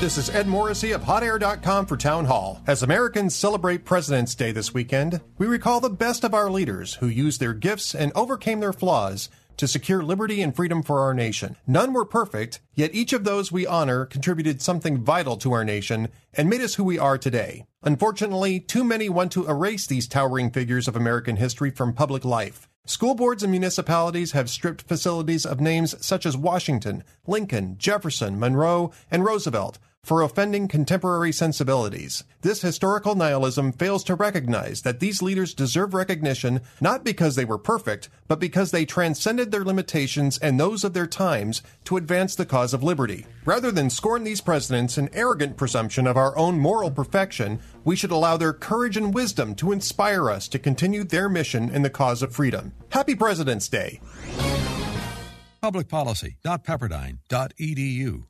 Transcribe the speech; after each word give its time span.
This 0.00 0.16
is 0.16 0.30
Ed 0.30 0.46
Morrissey 0.46 0.92
of 0.92 1.02
HotAir.com 1.02 1.86
for 1.86 1.96
Town 1.96 2.26
Hall. 2.26 2.62
As 2.68 2.84
Americans 2.84 3.34
celebrate 3.34 3.84
President's 3.84 4.36
Day 4.36 4.52
this 4.52 4.72
weekend, 4.72 5.20
we 5.38 5.48
recall 5.48 5.80
the 5.80 5.90
best 5.90 6.22
of 6.22 6.32
our 6.32 6.48
leaders 6.48 6.94
who 6.94 7.08
used 7.08 7.40
their 7.40 7.52
gifts 7.52 7.96
and 7.96 8.12
overcame 8.14 8.60
their 8.60 8.72
flaws 8.72 9.28
to 9.56 9.66
secure 9.66 10.04
liberty 10.04 10.40
and 10.40 10.54
freedom 10.54 10.84
for 10.84 11.00
our 11.00 11.14
nation. 11.14 11.56
None 11.66 11.92
were 11.92 12.04
perfect, 12.04 12.60
yet 12.76 12.94
each 12.94 13.12
of 13.12 13.24
those 13.24 13.50
we 13.50 13.66
honor 13.66 14.06
contributed 14.06 14.62
something 14.62 15.02
vital 15.02 15.36
to 15.38 15.50
our 15.50 15.64
nation 15.64 16.10
and 16.32 16.48
made 16.48 16.60
us 16.60 16.76
who 16.76 16.84
we 16.84 16.96
are 16.96 17.18
today. 17.18 17.66
Unfortunately, 17.82 18.60
too 18.60 18.84
many 18.84 19.08
want 19.08 19.32
to 19.32 19.48
erase 19.48 19.88
these 19.88 20.06
towering 20.06 20.52
figures 20.52 20.86
of 20.86 20.94
American 20.94 21.34
history 21.38 21.72
from 21.72 21.92
public 21.92 22.24
life. 22.24 22.68
School 22.86 23.16
boards 23.16 23.42
and 23.42 23.50
municipalities 23.50 24.30
have 24.32 24.48
stripped 24.48 24.82
facilities 24.82 25.44
of 25.44 25.60
names 25.60 25.94
such 26.06 26.24
as 26.24 26.36
Washington, 26.36 27.02
Lincoln, 27.26 27.76
Jefferson, 27.78 28.38
Monroe, 28.38 28.92
and 29.10 29.24
Roosevelt 29.24 29.78
for 30.08 30.22
offending 30.22 30.66
contemporary 30.66 31.30
sensibilities. 31.30 32.24
This 32.40 32.62
historical 32.62 33.14
nihilism 33.14 33.72
fails 33.72 34.02
to 34.04 34.14
recognize 34.14 34.80
that 34.80 35.00
these 35.00 35.20
leaders 35.20 35.52
deserve 35.52 35.92
recognition 35.92 36.62
not 36.80 37.04
because 37.04 37.36
they 37.36 37.44
were 37.44 37.58
perfect, 37.58 38.08
but 38.26 38.40
because 38.40 38.70
they 38.70 38.86
transcended 38.86 39.50
their 39.50 39.66
limitations 39.66 40.38
and 40.38 40.58
those 40.58 40.82
of 40.82 40.94
their 40.94 41.06
times 41.06 41.60
to 41.84 41.98
advance 41.98 42.34
the 42.34 42.46
cause 42.46 42.72
of 42.72 42.82
liberty. 42.82 43.26
Rather 43.44 43.70
than 43.70 43.90
scorn 43.90 44.24
these 44.24 44.40
presidents 44.40 44.96
in 44.96 45.10
arrogant 45.12 45.58
presumption 45.58 46.06
of 46.06 46.16
our 46.16 46.34
own 46.38 46.58
moral 46.58 46.90
perfection, 46.90 47.60
we 47.84 47.94
should 47.94 48.10
allow 48.10 48.38
their 48.38 48.54
courage 48.54 48.96
and 48.96 49.12
wisdom 49.12 49.54
to 49.54 49.72
inspire 49.72 50.30
us 50.30 50.48
to 50.48 50.58
continue 50.58 51.04
their 51.04 51.28
mission 51.28 51.68
in 51.68 51.82
the 51.82 51.90
cause 51.90 52.22
of 52.22 52.34
freedom. 52.34 52.72
Happy 52.88 53.14
President's 53.14 53.68
Day! 53.68 54.00
Publicpolicy.pepperdine.edu 55.62 58.24